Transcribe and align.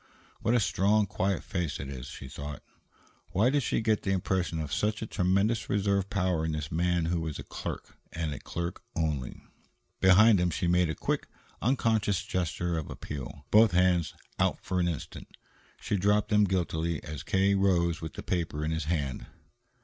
"What 0.39 0.55
a 0.55 0.59
strong, 0.59 1.05
quiet 1.05 1.43
face 1.43 1.79
it 1.79 1.87
is," 1.87 2.07
she 2.07 2.27
thought. 2.27 2.63
Why 3.33 3.51
did 3.51 3.61
she 3.61 3.81
get 3.81 4.01
the 4.01 4.09
impression 4.09 4.59
of 4.59 4.73
such 4.73 5.03
a 5.03 5.05
tremendous 5.05 5.69
reserve 5.69 6.09
power 6.09 6.43
in 6.43 6.53
this 6.53 6.71
man 6.71 7.05
who 7.05 7.21
was 7.21 7.37
a 7.37 7.43
clerk, 7.43 7.95
and 8.11 8.33
a 8.33 8.39
clerk 8.39 8.81
only? 8.95 9.43
Behind 9.99 10.39
him 10.39 10.49
she 10.49 10.65
made 10.65 10.89
a 10.89 10.95
quick, 10.95 11.27
unconscious 11.61 12.23
gesture 12.23 12.79
of 12.79 12.89
appeal, 12.89 13.45
both 13.51 13.73
hands 13.73 14.15
out 14.39 14.57
for 14.65 14.79
an 14.79 14.87
instant. 14.87 15.27
She 15.79 15.97
dropped 15.97 16.29
them 16.29 16.45
guiltily 16.45 17.03
as 17.03 17.21
K. 17.21 17.53
rose 17.53 18.01
with 18.01 18.13
the 18.13 18.23
paper 18.23 18.65
in 18.65 18.71
his 18.71 18.85
hand. 18.85 19.27